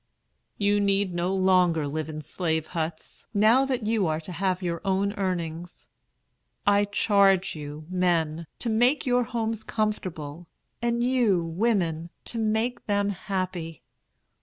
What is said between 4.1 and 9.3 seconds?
to have your own earnings. I charge you, men, to make your